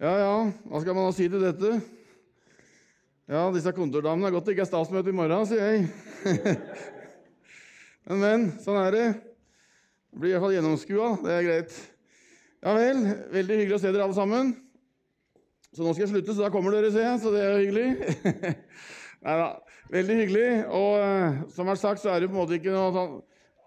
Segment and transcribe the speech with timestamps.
[0.00, 1.70] Ja, ja, hva skal man da si til dette?
[3.28, 5.90] Ja, disse kontordamene er godt det ikke er statsmøte i morgen, sier jeg.
[8.08, 9.02] men, men, sånn er det.
[10.08, 11.10] Det blir i hvert fall gjennomskua.
[11.20, 11.76] Det er greit.
[12.64, 13.04] Ja vel.
[13.36, 14.54] Veldig hyggelig å se dere alle sammen.
[15.68, 17.20] Så nå skal jeg slutte, så da kommer dere, ser jeg.
[17.20, 18.56] Så det er jo hyggelig.
[19.28, 19.50] Nei da.
[19.92, 20.48] Veldig hyggelig.
[20.80, 23.20] Og uh, som har sagt, så er det på en måte ikke noe sånn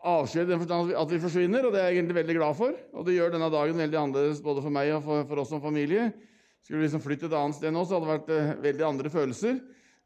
[0.04, 2.76] avskjed at vi forsvinner, og det er jeg egentlig veldig glad for.
[2.92, 5.64] Og det gjør denne dagen veldig annerledes både for meg og for, for oss som
[5.64, 6.10] familie.
[6.64, 9.12] Skulle vi liksom flytte et annet sted nå, så hadde det vært uh, veldig andre
[9.14, 9.58] følelser.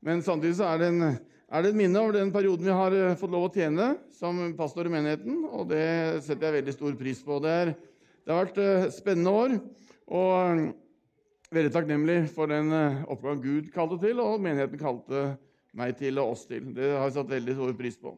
[0.06, 1.18] Men samtidig så er det, en,
[1.50, 4.40] er det et minne over den perioden vi har uh, fått lov å tjene som
[4.58, 5.86] pastor i menigheten, og det
[6.26, 7.40] setter jeg veldig stor pris på.
[7.46, 7.74] Det, er,
[8.26, 9.58] det har vært uh, spennende år,
[10.08, 10.64] og
[11.58, 12.74] veldig takknemlig for den
[13.08, 15.28] oppgaven Gud kalte til, og menigheten kalte
[15.78, 16.74] meg til og oss til.
[16.76, 18.14] Det har jeg satt veldig stor pris på.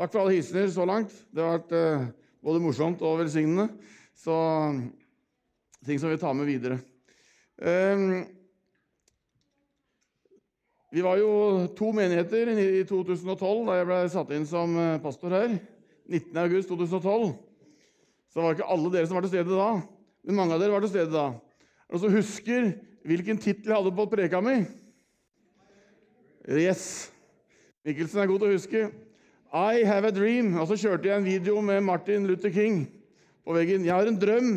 [0.00, 1.12] Takk for alle hilsener så langt.
[1.32, 2.06] Det har vært eh,
[2.44, 3.68] både morsomt og velsignende.
[4.16, 4.34] Så
[5.84, 6.78] ting som vi tar med videre.
[7.62, 8.22] Um,
[10.92, 11.30] vi var jo
[11.76, 13.36] to menigheter i 2012
[13.68, 15.54] da jeg ble satt inn som eh, pastor her.
[16.10, 17.32] 19.8.2012.
[18.32, 19.70] Så det var ikke alle dere som var til stede da,
[20.24, 21.28] men mange av dere var til stede da.
[21.32, 22.68] Er det noen som husker
[23.08, 24.58] hvilken tittel jeg hadde på preka mi?
[26.48, 27.12] Yes.
[27.86, 28.84] Mikkelsen er god til å huske.
[29.52, 30.54] I have a dream.
[30.56, 32.86] Og så kjørte jeg en video med Martin Luther King
[33.44, 33.84] på veggen.
[33.84, 34.52] Jeg har en drøm.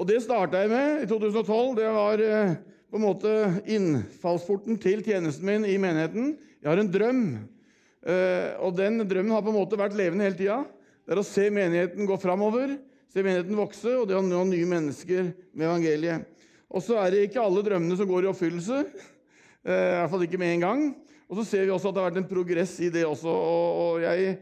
[0.00, 1.74] Og det starta jeg med i 2012.
[1.76, 2.54] Det var eh,
[2.88, 3.34] på en måte
[3.68, 6.32] innfallsporten til tjenesten min i menigheten.
[6.62, 7.22] Jeg har en drøm.
[8.00, 10.62] Eh, og den drømmen har på en måte vært levende hele tida.
[11.04, 12.78] Det er å se menigheten gå framover,
[13.12, 16.24] se menigheten vokse, og det å nå nye mennesker med evangeliet.
[16.72, 18.84] Og så er det ikke alle drømmene som går i oppfyllelse.
[19.68, 20.92] Eh, I hvert fall ikke med en gang.
[21.32, 23.32] Og så ser vi også at det har vært en progress i det også.
[23.32, 24.34] Og jeg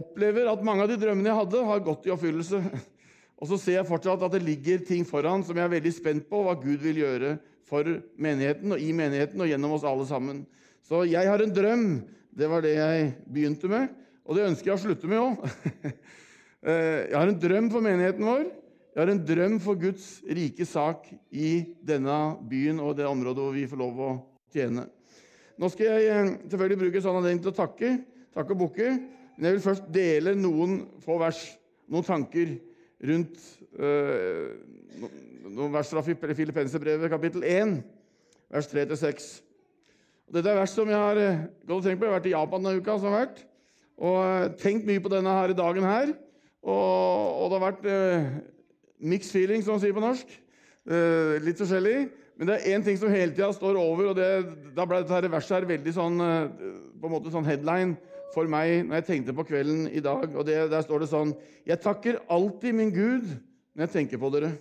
[0.00, 2.62] opplever at mange av de drømmene jeg hadde, har gått i oppfyllelse.
[3.38, 6.24] Og så ser jeg fortsatt at det ligger ting foran som jeg er veldig spent
[6.26, 7.36] på hva Gud vil gjøre
[7.68, 7.86] for
[8.18, 10.40] menigheten og i menigheten og gjennom oss alle sammen.
[10.88, 11.84] Så jeg har en drøm.
[12.32, 13.92] Det var det jeg begynte med,
[14.24, 15.46] og det ønsker jeg å slutte med òg.
[16.68, 18.48] Jeg har en drøm for menigheten vår.
[18.90, 21.52] Jeg har en drøm for Guds rike sak i
[21.86, 22.16] denne
[22.50, 24.08] byen og det området hvor vi får lov å
[24.50, 24.88] tjene.
[25.58, 27.96] Nå skal jeg eh, selvfølgelig bruke sånn anledning til å takke,
[28.36, 28.92] takke og bukke.
[29.34, 31.40] Men jeg vil først dele noen få vers,
[31.90, 32.52] noen tanker
[33.08, 33.42] rundt
[33.78, 34.54] øh,
[35.48, 37.76] noen vers fra Filippenserbrevet, kapittel 1,
[38.54, 39.28] vers 3-6.
[40.34, 42.06] Dette er vers som jeg har eh, gått og tenkt på.
[42.06, 43.44] Jeg har vært i Japan denne uka, som har vært,
[43.98, 46.12] og tenkt mye på denne her dagen her.
[46.62, 48.28] Og, og det har vært øh,
[49.10, 50.38] mixed feeling, som man sier på norsk.
[50.88, 52.08] Uh, litt forskjellig.
[52.38, 54.28] Men det er én ting som hele tida står over, og det,
[54.76, 57.96] da ble dette verset her veldig sånn, eh, på en måte sånn headline
[58.30, 60.30] for meg når jeg tenkte på kvelden i dag.
[60.30, 61.32] og det, Der står det sånn
[61.66, 63.26] Jeg takker alltid min Gud
[63.74, 64.52] når jeg tenker på dere.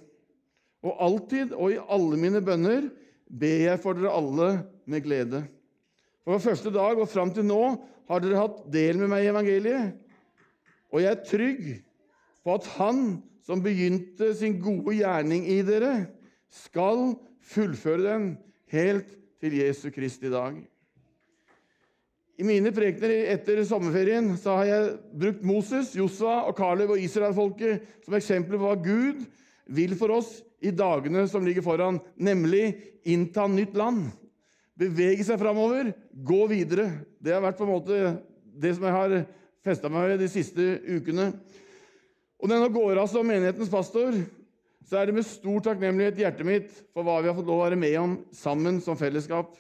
[0.82, 2.90] Og alltid og i alle mine bønner
[3.30, 4.50] ber jeg for dere alle
[4.90, 5.44] med glede.
[6.26, 7.62] For fra første dag og fram til nå
[8.10, 9.94] har dere hatt del med meg i evangeliet.
[10.90, 11.64] Og jeg er trygg
[12.42, 16.08] på at Han som begynte sin gode gjerning i dere,
[16.54, 17.16] skal
[17.48, 18.28] fullføre den
[18.74, 20.58] helt til Jesu Kristi dag.
[22.38, 24.90] I mine prekener etter sommerferien så har jeg
[25.24, 29.24] brukt Moses, Josva og Caleb og israelfolket som eksempler på hva Gud
[29.74, 32.76] vil for oss i dagene som ligger foran, nemlig
[33.10, 34.08] innta nytt land.
[34.78, 36.92] Bevege seg framover, gå videre.
[37.18, 38.02] Det har vært på en måte
[38.58, 39.16] det som jeg har
[39.66, 41.32] festa meg ved de siste ukene.
[42.38, 44.14] Og når jeg nå går av som menighetens pastor,
[44.88, 47.60] så er det med stor takknemlighet i hjertet mitt for hva vi har fått lov
[47.60, 49.58] å være med om sammen som fellesskap.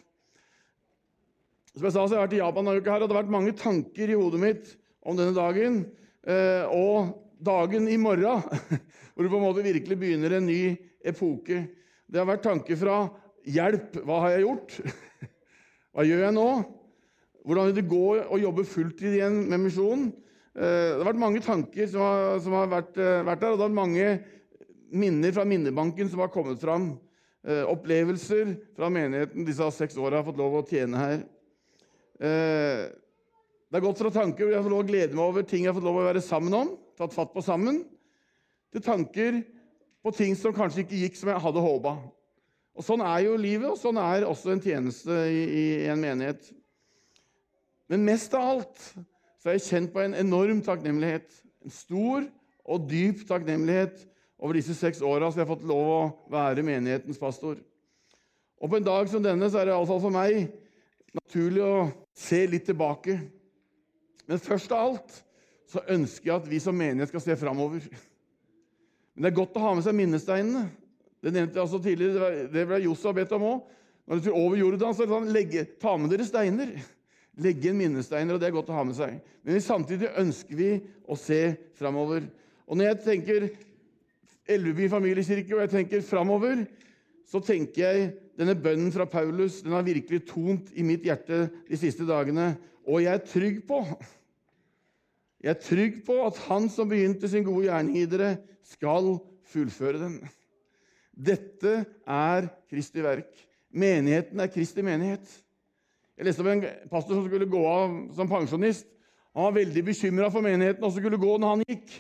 [1.76, 3.34] Som jeg sa, så har jeg vært i Japan denne uka og det har vært
[3.36, 4.70] mange tanker i hodet mitt
[5.04, 5.82] om denne dagen.
[6.24, 7.12] Eh, og
[7.44, 8.40] dagen i morgen,
[9.14, 10.62] hvor du på en måte virkelig begynner en ny
[11.06, 11.60] epoke.
[12.08, 13.02] Det har vært tanker fra
[13.44, 14.00] hjelp.
[14.08, 14.80] Hva har jeg gjort?
[15.92, 16.48] Hva gjør jeg nå?
[17.48, 20.08] Hvordan vil det gå å jobbe fulltid igjen med misjonen?
[20.56, 23.80] Eh, det har vært mange tanker som har, eh, vært, der, og det har vært
[23.84, 24.10] mange
[24.90, 26.92] minner fra minnebanken som har kommet fram.
[27.48, 31.22] Eh, opplevelser fra menigheten disse seks åra har fått lov å tjene her.
[32.20, 32.88] Eh,
[33.68, 35.66] det er gått fra tanker hvor jeg har fått lov å glede meg over ting
[35.66, 37.82] jeg har fått lov å være sammen om, tatt fatt på sammen,
[38.74, 39.42] til tanker
[40.04, 41.98] på ting som kanskje ikke gikk som jeg hadde håpa.
[42.78, 46.52] Og Sånn er jo livet, og sånn er også en tjeneste i, i en menighet.
[47.90, 48.84] Men mest av alt
[49.40, 51.32] så har jeg kjent på en enorm takknemlighet.
[51.66, 52.28] En stor
[52.68, 54.04] og dyp takknemlighet
[54.38, 56.02] over disse seks åra har jeg fått lov å
[56.32, 57.58] være menighetens pastor.
[58.58, 60.48] Og På en dag som denne så er det iallfall for meg
[61.18, 61.88] naturlig å
[62.18, 63.18] se litt tilbake.
[64.28, 65.16] Men først av alt
[65.68, 67.86] så ønsker jeg at vi som menighet skal se framover.
[69.14, 70.68] Men det er godt å ha med seg minnesteinene.
[71.24, 72.48] Det nevnte jeg også tidligere.
[72.54, 73.74] Det ble Josef bedt om òg.
[74.08, 76.70] Når du tror over Jordan, så sånn, legge, ta med dere steiner.
[77.44, 79.18] Legge inn minnesteiner, og det er godt å ha med seg.
[79.44, 80.70] Men samtidig ønsker vi
[81.04, 81.42] å se
[81.78, 82.30] framover.
[82.68, 83.50] Og når jeg tenker
[84.48, 86.64] Elveby familiekirke, og jeg tenker framover,
[87.28, 91.80] så tenker jeg denne bønnen fra Paulus den har virkelig tont i mitt hjerte de
[91.80, 92.54] siste dagene.
[92.88, 93.82] Og jeg er trygg på
[95.44, 100.00] jeg er trygg på at han som begynte sin gode gjerning i dere, skal fullføre
[100.02, 100.16] den.
[101.14, 103.30] Dette er Kristi verk.
[103.70, 105.30] Menigheten er Kristi menighet.
[106.18, 108.90] Jeg leste om en pastor som skulle gå av som pensjonist.
[109.38, 111.94] Han var veldig bekymra for menigheten og skulle gå når han gikk.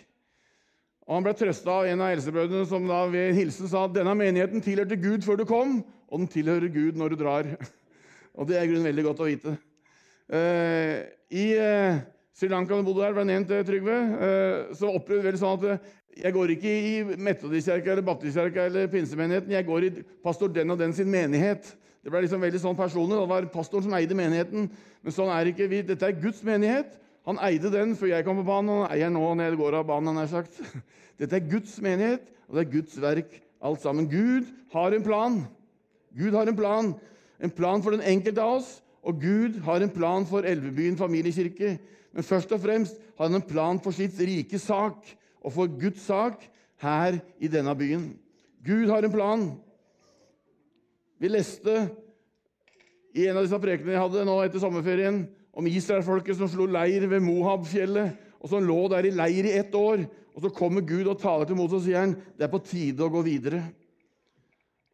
[1.07, 4.11] Og Han ble trøsta av en av helsebrødrene som da ved hilsen sa at denne
[4.19, 5.79] menigheten tilhørte Gud før du kom,
[6.11, 7.47] og den tilhører Gud når du drar.
[8.37, 9.55] Og Det er i veldig godt å vite.
[10.29, 11.95] Uh, I uh,
[12.37, 15.87] Sri Lanka da jeg bodde der, ble nevnt Trygve, uh, så opplevde vel sånn at
[16.17, 19.55] jeg går ikke i metodistkirka eller baptistkirka eller pinsemenigheten.
[19.55, 21.65] Jeg går i pastor den og den sin menighet.
[22.03, 23.17] Det ble liksom veldig sånn personlig.
[23.17, 24.69] Det var pastoren som eide menigheten.
[25.01, 25.81] Men sånn er ikke vi.
[25.85, 26.93] Dette er Guds menighet.
[27.27, 29.75] Han eide den før jeg kom på banen, og han eier nå når jeg går
[29.81, 30.13] av banen.
[30.13, 30.61] han har sagt.
[31.19, 34.07] Dette er Guds menighet, og det er Guds verk, alt sammen.
[34.07, 35.37] Gud har en plan.
[36.15, 36.93] Gud har en plan.
[37.43, 38.69] En plan for den enkelte av oss,
[39.03, 41.75] og Gud har en plan for Elvebyen familiekirke.
[42.15, 45.03] Men først og fremst har han en plan for sitt rike sak
[45.43, 46.41] og for Guds sak
[46.81, 48.09] her i denne byen.
[48.65, 49.45] Gud har en plan.
[51.19, 51.75] Vi leste
[53.17, 55.25] i en av disse prekenene jeg hadde nå etter sommerferien,
[55.57, 59.73] om Israelfolket som slo leir ved Mohab-fjellet, og som lå der i leir i ett
[59.75, 60.05] år.
[60.37, 63.01] Og Så kommer Gud og taler til Moses og sier han, det er på tide
[63.01, 63.63] å gå videre.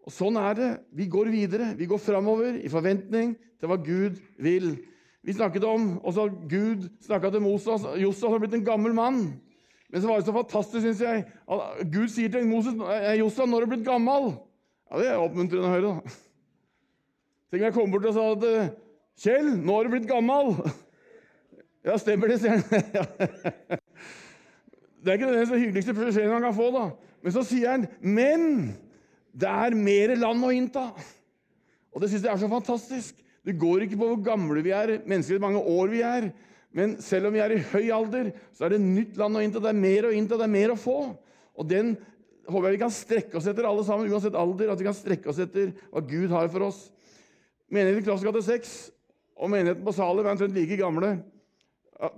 [0.07, 0.69] Og Sånn er det.
[0.95, 1.73] Vi går videre.
[1.75, 4.77] Vi går framover i forventning til hva Gud vil.
[5.23, 7.83] Vi snakket om også Gud snakka til Moses.
[7.99, 9.19] Josef har blitt en gammel mann.
[9.91, 11.25] Men så var det så fantastisk, syns jeg.
[11.91, 12.79] Gud sier til Moses
[13.19, 14.31] Josef, når er du blitt gammel?
[14.87, 15.91] Ja, Det er oppmuntrende å høre.
[15.91, 16.15] da.
[17.51, 18.82] Tenk om jeg kom bort og sa at
[19.21, 20.45] Kjell, nå har du blitt gammel.
[21.83, 22.63] Ja, stemmer det, sier han.
[25.03, 26.83] Det er ikke den hyggeligste beskjeden han kan få, da.
[27.19, 28.71] Men så sier han, 'Men
[29.35, 30.95] det er mer land å innta'.
[31.91, 33.11] Og det syns jeg er så fantastisk.
[33.43, 36.31] Det går ikke på hvor gamle vi er, mennesker hvor mange år vi er.
[36.71, 39.59] Men selv om vi er i høy alder, så er det nytt land å innta.
[39.59, 40.97] Det er mer å innta, det er mer å få.
[41.59, 41.97] Og den
[42.47, 44.71] håper jeg vi kan strekke oss etter, alle sammen, uansett alder.
[44.71, 46.87] At vi kan strekke oss etter hva Gud har for oss.
[47.67, 48.92] Menigheten Klassegate 6
[49.43, 51.17] og menigheten på Salem er omtrent like gamle.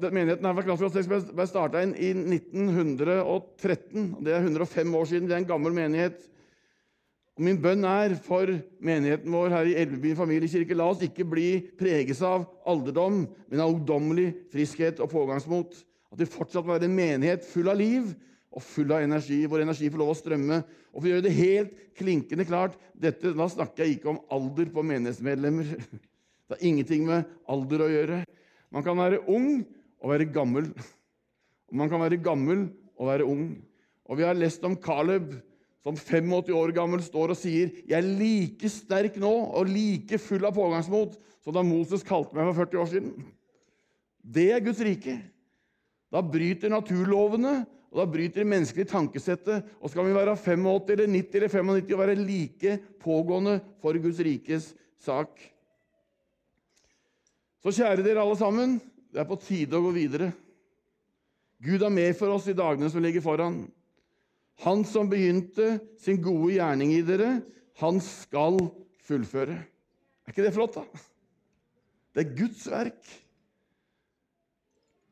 [0.01, 4.11] Menigheten her fra Klassegate 6 ble starta i 1913.
[4.25, 5.27] Det er 105 år siden.
[5.29, 6.21] Det er en gammel menighet.
[7.35, 8.47] Og Min bønn er for
[8.79, 13.73] menigheten vår her i Elvebyen familiekirke la oss ikke bli preges av alderdom, men av
[13.73, 15.75] ungdommelig friskhet og pågangsmot.
[16.13, 18.13] At vi fortsatt må være en menighet full av liv
[18.55, 20.61] og full av energi, hvor energi får lov å strømme.
[20.93, 24.71] Og for å gjøre det helt klinkende klart dette, Da snakker jeg ikke om alder
[24.71, 25.73] på menighetsmedlemmer.
[26.45, 28.21] Det har ingenting med alder å gjøre.
[28.73, 29.63] Man kan være ung
[30.01, 30.69] og være gammel.
[31.69, 33.47] Og man kan være gammel og være ung.
[34.05, 35.33] Og vi har lest om Caleb,
[35.85, 40.45] som 85 år gammel står og sier 'Jeg er like sterk nå og like full
[40.45, 43.25] av pågangsmot som da Moses kalte meg for 40 år siden'.
[44.25, 45.21] Det er Guds rike.
[46.11, 49.63] Da bryter naturlovene og da bryter det menneskelige tankesettet.
[49.79, 54.19] Og skal vi være 85 eller 90 eller 95 og være like pågående for Guds
[54.19, 55.54] rikes sak?
[57.65, 58.75] Så kjære dere alle sammen,
[59.09, 60.29] det er på tide å gå videre.
[61.65, 63.63] Gud er med for oss i dagene som ligger foran.
[64.61, 67.39] Han som begynte sin gode gjerning i dere,
[67.81, 68.59] han skal
[69.07, 69.55] fullføre.
[69.57, 70.85] Er ikke det flott, da?
[72.13, 73.09] Det er Guds verk.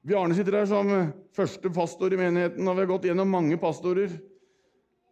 [0.05, 0.91] Bjarne sitter her som
[1.33, 4.13] første pastor i menigheten, og vi har gått gjennom mange pastorer.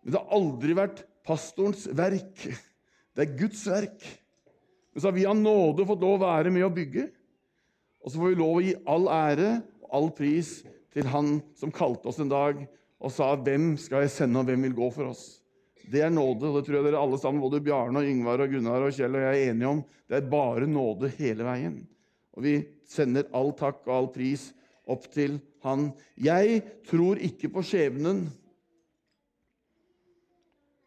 [0.03, 2.45] Men det har aldri vært pastorens verk.
[3.17, 4.05] Det er Guds verk.
[4.93, 7.07] Men så har vi av nåde fått lov å være med å bygge.
[8.01, 9.49] Og så får vi lov å gi all ære
[9.85, 12.63] og all pris til Han som kalte oss en dag
[13.01, 15.41] og sa 'Hvem skal jeg sende, og hvem vil gå for oss?'
[15.91, 18.49] Det er nåde, og det tror jeg dere alle sammen, både Bjarne, og Yngvar, og
[18.49, 19.83] Gunnar og Kjell og jeg er enige om.
[20.07, 21.87] Det er bare nåde hele veien.
[22.37, 22.53] Og vi
[22.87, 24.53] sender all takk og all pris
[24.87, 25.91] opp til Han.
[26.17, 28.29] Jeg tror ikke på skjebnen.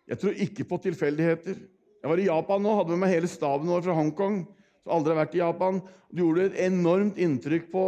[0.08, 1.54] Jeg tror ikke på tilfeldigheter.
[2.02, 4.42] Jeg var i Japan nå, hadde med meg hele staben vår fra Hongkong
[4.84, 5.80] som aldri har vært i Japan.
[6.12, 7.84] Det gjorde et enormt inntrykk på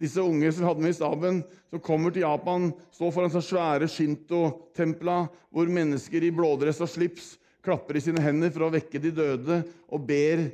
[0.00, 3.88] disse unge som hadde med i staben, som kommer til Japan, står foran så svære
[3.90, 9.12] shinto-templa, hvor mennesker i blådress og slips klapper i sine hender for å vekke de
[9.12, 9.60] døde
[9.92, 10.46] og ber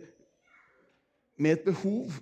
[1.39, 2.19] med et behov.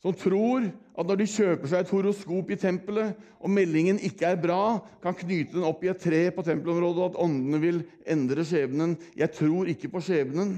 [0.00, 0.64] Som tror
[0.96, 5.16] at når de kjøper seg et horoskop i tempelet, og meldingen ikke er bra, kan
[5.16, 8.96] knyte den opp i et tre på tempelområdet, og at åndene vil endre skjebnen.
[9.16, 10.56] Jeg tror ikke på skjebnen.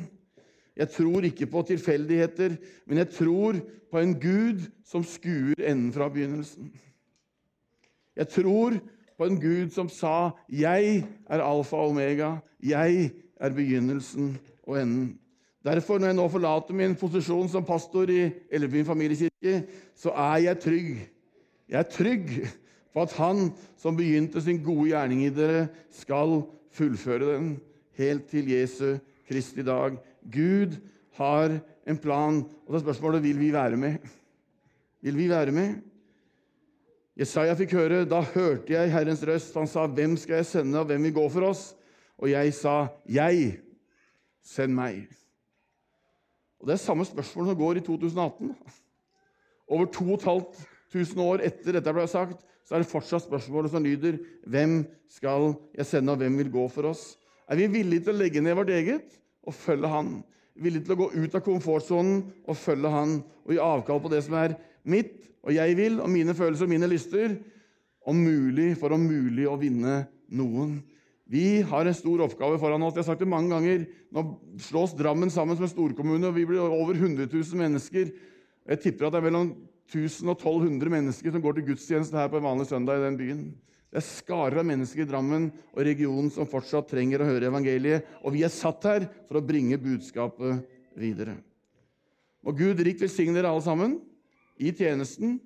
[0.78, 2.56] Jeg tror ikke på tilfeldigheter,
[2.86, 3.58] men jeg tror
[3.92, 6.70] på en Gud som skuer enden fra begynnelsen.
[8.16, 8.78] Jeg tror
[9.18, 12.40] på en Gud som sa 'Jeg er alfa og omega'.
[12.62, 15.18] Jeg er begynnelsen og enden.
[15.62, 19.60] Derfor, når jeg nå forlater min posisjon som pastor i Elvebyen familiekirke,
[19.94, 20.88] så er jeg trygg.
[21.70, 22.32] Jeg er trygg
[22.92, 26.42] på at Han som begynte sin gode gjerning i dere, skal
[26.74, 27.54] fullføre den
[28.00, 30.00] helt til Jesu Kristi dag.
[30.32, 30.76] Gud
[31.20, 33.96] har en plan, og da er spørsmålet vil vi være med.
[35.02, 35.78] Vil vi være med?
[37.18, 39.54] Jesaja fikk høre, da hørte jeg Herrens røst.
[39.54, 41.74] Han sa, 'Hvem skal jeg sende, og hvem vil gå for oss?'
[42.18, 43.58] Og jeg sa, 'Jeg.
[44.42, 45.21] Send meg.'
[46.62, 48.54] Og Det er samme spørsmål som går i 2018.
[49.68, 54.86] Over 2500 år etter dette ble sagt, så er det fortsatt spørsmålet som lyder, 'Hvem
[55.10, 57.16] skal jeg sende, og hvem vil gå for oss?'
[57.48, 60.24] Er vi villige til å legge ned vårt eget og følge Han?
[60.54, 64.22] Villige til å gå ut av komfortsonen og følge Han og gi avkall på det
[64.24, 64.54] som er
[64.84, 67.36] mitt, og jeg vil, og mine følelser og mine lyster,
[68.06, 70.82] om mulig, for om mulig å vinne noen.
[71.32, 72.92] Vi har en stor oppgave foran oss.
[72.92, 73.86] Jeg har sagt det mange ganger.
[74.12, 74.24] Nå
[74.60, 78.10] slås Drammen sammen som en storkommune, og vi blir over 100 000 mennesker.
[78.68, 79.52] Jeg tipper at det er mellom
[79.88, 83.16] 1000 og 1200 mennesker som går til gudstjeneste her på en vanlig søndag i den
[83.16, 83.46] byen.
[83.92, 88.10] Det er skarer av mennesker i Drammen og regionen som fortsatt trenger å høre evangeliet.
[88.24, 90.66] Og vi er satt her for å bringe budskapet
[91.00, 91.38] videre.
[92.44, 93.96] Og Gud rikt velsigne dere alle sammen
[94.60, 95.38] i tjenesten,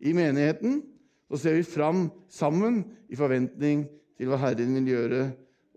[0.00, 0.80] i menigheten.
[1.28, 2.80] Så ser vi fram sammen
[3.12, 3.84] i forventning
[4.18, 5.22] til hva Herren vil gjøre,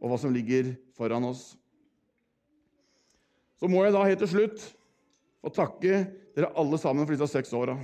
[0.02, 1.56] og hva som ligger foran oss.
[3.58, 4.66] Så må jeg da helt til slutt
[5.42, 6.04] få takke
[6.38, 7.78] dere alle sammen for disse seks åra.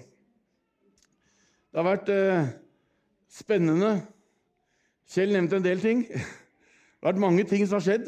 [1.73, 2.51] Det har vært eh,
[3.33, 3.95] spennende.
[5.09, 6.05] Kjell nevnte en del ting.
[7.03, 8.05] Det har vært mange ting som har skjedd.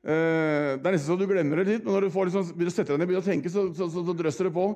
[0.00, 2.92] Eh, det er nesten så du glemmer det litt, men når du får liksom, sette
[2.92, 4.66] deg ned og tenke, så, så, så, så, drøsser det på.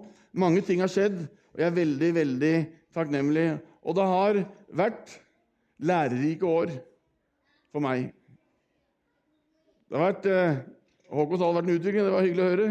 [0.40, 1.18] Mange ting har skjedd,
[1.52, 2.54] og jeg er veldig, veldig
[2.96, 3.44] takknemlig.
[3.84, 4.40] Og det har
[4.80, 5.12] vært
[5.82, 6.74] lærerike år
[7.72, 8.10] for meg.
[9.88, 10.62] Det har vært eh,
[11.14, 12.68] Håkon sa det har vært en utvikling, det var hyggelig å høre.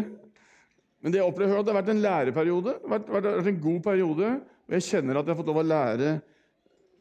[1.00, 3.62] Men det jeg opplever at det har vært en læreperiode, det har vært, vært, en
[3.62, 4.30] god periode.
[4.64, 6.12] Og jeg kjenner at jeg har fått lov å lære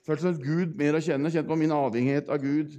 [0.04, 2.78] følt som Gud mer å kjenne, kjent på min avhengighet av Gud.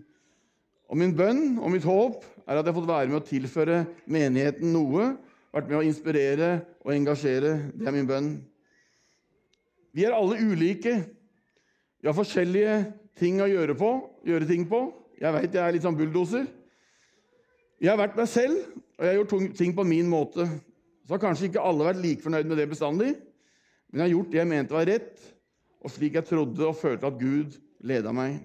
[0.92, 3.78] Og min bønn og mitt håp er at jeg har fått være med å tilføre
[4.04, 5.14] menigheten noe.
[5.54, 6.50] Vært med å inspirere
[6.84, 7.54] og engasjere.
[7.72, 8.34] Det er min bønn.
[9.94, 10.98] Vi er alle ulike.
[12.02, 12.78] Vi har forskjellige
[13.18, 13.90] ting å gjøre, på,
[14.26, 14.84] gjøre ting på.
[15.20, 16.46] Jeg veit jeg er litt sånn bulldoser.
[17.82, 18.58] Jeg har vært meg selv,
[18.96, 20.46] og jeg har gjort ting på min måte.
[21.04, 23.12] Så har kanskje ikke alle vært like fornøyd med det bestandig,
[23.90, 25.26] men jeg har gjort det jeg mente var rett,
[25.84, 28.38] og slik jeg trodde og følte at Gud leda meg.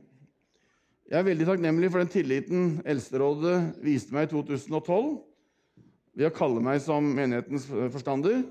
[1.10, 5.08] Jeg er veldig takknemlig for den tilliten Eldsterådet viste meg i 2012
[6.20, 8.44] ved å kalle meg som menighetens forstander.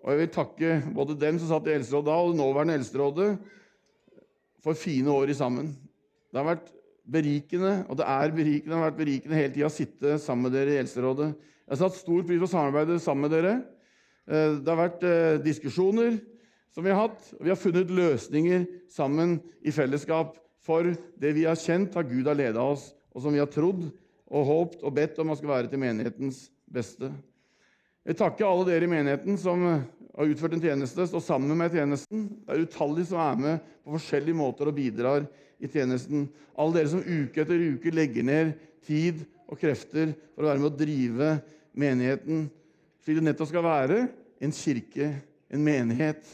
[0.00, 3.28] Og jeg vil takke både dem som satt i Eldsterådet da, og det nåværende Eldsterådet
[4.64, 5.72] for fine år sammen.
[6.28, 6.72] Det har vært
[7.08, 10.58] berikende, og det er berikende, det har vært berikende hele tida å sitte sammen med
[10.58, 11.30] dere i Eldsterådet.
[11.64, 13.54] Jeg har satt stor pris på samarbeidet sammen med dere.
[14.28, 16.18] Eh, det har vært eh, diskusjoner
[16.74, 21.46] som vi har hatt, og vi har funnet løsninger sammen i fellesskap for det vi
[21.48, 23.86] har kjent, har Gud har leda oss, og som vi har trodd
[24.28, 27.08] og håpt og bedt om at skal være til menighetens beste.
[28.08, 32.22] Jeg takker alle dere i menigheten som har utført en tjeneste, står sammen med tjenesten.
[32.40, 35.26] Det er utallige som er med på forskjellige måter og bidrar
[35.60, 36.24] i tjenesten.
[36.56, 38.54] Alle dere som uke etter uke legger ned
[38.88, 41.34] tid og krefter for å være med å drive
[41.78, 42.46] menigheten
[43.08, 44.00] slik det nettopp skal være
[44.44, 45.06] en kirke,
[45.48, 46.24] en menighet.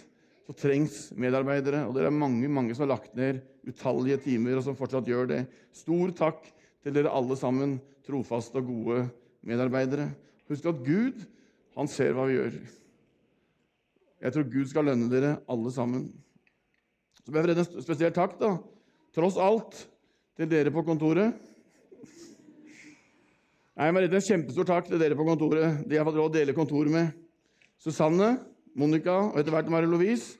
[0.44, 4.64] Så trengs medarbeidere, og det er mange, mange som har lagt ned utallige timer, og
[4.66, 5.44] som fortsatt gjør det.
[5.72, 6.42] Stor takk
[6.84, 9.04] til dere alle sammen, trofaste og gode
[9.46, 10.10] medarbeidere.
[10.50, 11.22] Husk at Gud,
[11.74, 12.58] han ser hva vi gjør.
[14.24, 16.06] Jeg tror Gud skal lønne dere alle sammen.
[17.24, 18.54] Så vil jeg redde en spesiell takk, da,
[19.16, 19.76] tross alt,
[20.38, 21.34] til dere på kontoret.
[23.74, 25.82] Jeg må rette en kjempestor takk til dere på kontoret.
[25.88, 27.10] De har fått råd å dele kontor med.
[27.82, 28.36] Susanne,
[28.78, 30.38] Monica og etter hvert Mari Louise.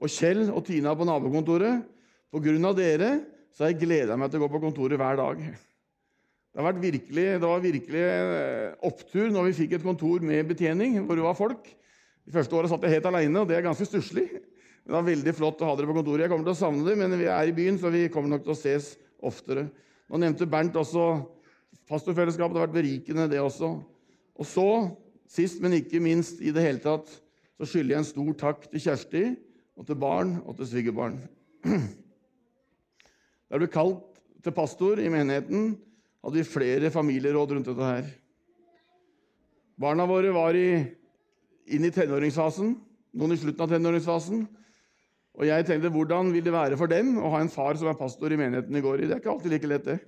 [0.00, 1.84] Og Kjell og Tina på nabokontoret.
[2.32, 3.18] På grunn av dere
[3.52, 5.42] så har jeg gleda meg til å gå på kontoret hver dag.
[6.50, 11.14] Det, virkelig, det var virkelig eh, opptur når vi fikk et kontor med betjening, hvor
[11.18, 11.68] det var folk.
[12.26, 14.26] De første åra satt jeg helt aleine, og det er ganske stusslig.
[14.82, 16.24] Det var veldig flott å ha dere på kontoret.
[16.24, 18.42] Jeg kommer til å savne dere, men vi er i byen, så vi kommer nok
[18.46, 19.68] til å ses oftere.
[20.10, 21.04] Nå nevnte Bernt også
[21.90, 22.56] pastorfellesskapet.
[22.56, 23.70] Det har vært berikende, det også.
[24.40, 24.66] Og så,
[25.30, 27.06] sist, men ikke minst i det hele tatt,
[27.60, 29.22] så skylder jeg en stor takk til Kjersti
[29.78, 31.20] og til barn og til svigerbarn.
[33.46, 35.74] Da jeg ble kalt til pastor i menigheten,
[36.20, 38.08] hadde vi flere familieråd rundt dette her.
[39.80, 40.82] Barna våre var i,
[41.72, 42.74] inn i tenåringsfasen,
[43.16, 44.42] noen i slutten av tenåringsfasen.
[45.40, 47.96] Og jeg tenkte, hvordan vil det være for dem å ha en far som er
[47.96, 49.06] pastor i menigheten i går?
[49.06, 49.98] Det er ikke alltid like lett, det.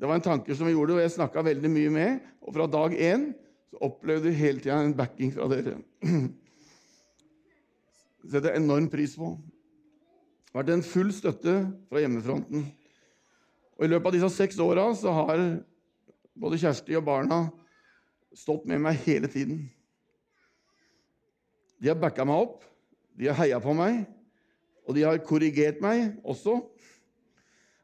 [0.00, 2.22] Det var en tanke som vi gjorde, og jeg snakka veldig mye med.
[2.42, 3.28] Og fra dag én
[3.70, 5.76] så opplevde vi hele tida en backing fra dere.
[8.22, 9.34] Det setter jeg enorm pris på.
[9.36, 11.54] Det har vært en full støtte
[11.90, 12.66] fra hjemmefronten.
[13.82, 15.40] Og I løpet av disse seks åra har
[16.38, 17.38] både Kjersti og barna
[18.30, 19.64] stått med meg hele tiden.
[21.82, 22.60] De har backa meg opp,
[23.18, 24.04] de har heia på meg,
[24.86, 26.60] og de har korrigert meg også.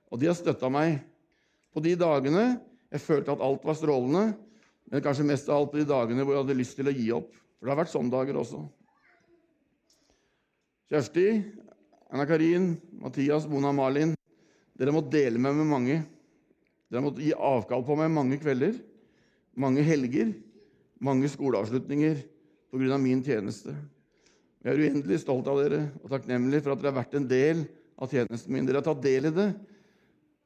[0.07, 1.01] Og de har støtta meg
[1.75, 2.47] på de dagene
[2.95, 4.23] jeg følte at alt var strålende,
[4.87, 7.09] men kanskje mest av alt på de dagene hvor jeg hadde lyst til å gi
[7.19, 7.35] opp.
[7.59, 8.63] For det har vært sånne dager også.
[10.95, 11.27] Kjersti,
[12.15, 14.15] Anna Karin, Mathias, Mona Malin.
[14.79, 15.99] Dere må dele meg med mange.
[16.89, 18.77] Dere må gi avkall på meg mange kvelder,
[19.59, 20.31] mange helger,
[21.03, 22.21] mange skoleavslutninger
[22.71, 22.99] pga.
[22.99, 23.75] min tjeneste.
[24.63, 27.65] Jeg er uendelig stolt av dere og takknemlig for at dere har vært en del
[27.99, 28.67] av tjenesten min.
[28.67, 29.49] Dere har tatt del i det.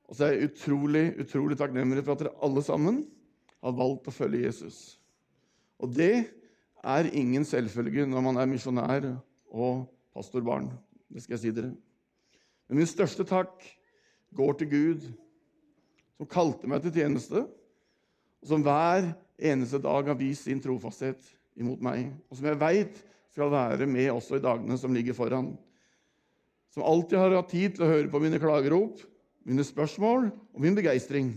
[0.09, 3.03] Og så er jeg utrolig, utrolig takknemlig for at dere alle sammen
[3.63, 4.99] har valgt å følge Jesus.
[5.81, 6.15] Og det
[6.83, 9.07] er ingen selvfølge når man er misjonær
[9.53, 10.71] og pastorbarn.
[11.09, 11.73] Det skal jeg si dere.
[12.69, 13.65] Men min største takk
[14.37, 15.07] går til Gud,
[16.17, 17.45] som kalte meg til tjeneste,
[18.43, 19.13] og som hver
[19.43, 21.23] eneste dag har vist sin trofasthet
[21.59, 23.01] imot meg, og som jeg veit
[23.33, 25.53] skal være med også i dagene som ligger foran.
[26.73, 29.01] Som alltid har hatt tid til å høre på mine klagerop,
[29.45, 31.35] mine spørsmål og min begeistring,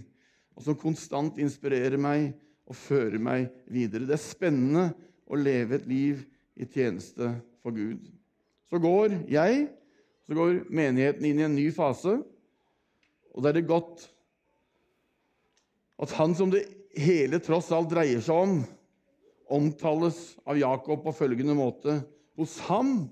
[0.56, 2.30] og som konstant inspirerer meg
[2.66, 4.08] og fører meg videre.
[4.08, 4.86] Det er spennende
[5.28, 6.22] å leve et liv
[6.56, 7.34] i tjeneste
[7.64, 8.06] for Gud.
[8.70, 9.68] Så går jeg,
[10.26, 12.18] så går menigheten inn i en ny fase,
[13.36, 14.08] og da er det godt
[16.02, 16.64] at han som det
[17.00, 18.56] hele tross alt dreier seg om,
[19.52, 22.00] omtales av Jakob på følgende måte
[22.36, 23.06] Hos ham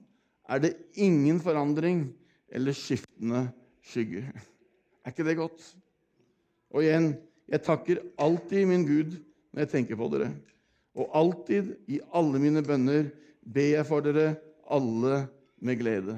[0.52, 2.10] er det ingen forandring
[2.52, 3.46] eller skiftende
[3.88, 4.26] skygge.
[5.04, 5.62] Er ikke det godt?
[6.76, 7.14] Og igjen
[7.48, 9.16] jeg takker alltid min Gud
[9.54, 10.34] når jeg tenker på dere.
[10.94, 13.08] Og alltid, i alle mine bønner,
[13.42, 14.36] ber jeg for dere
[14.72, 15.24] alle
[15.64, 16.18] med glede.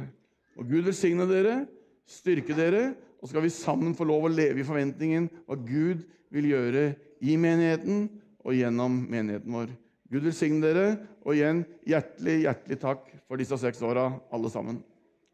[0.58, 1.62] Og Gud velsigne dere,
[2.10, 2.90] styrke dere,
[3.22, 6.86] og skal vi sammen få lov å leve i forventningen hva Gud vil gjøre
[7.26, 8.08] i menigheten
[8.46, 9.72] og gjennom menigheten vår.
[10.12, 10.90] Gud velsigne dere,
[11.26, 14.84] og igjen hjertelig, hjertelig takk for disse seks åra, alle sammen.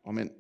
[0.08, 0.32] Amen.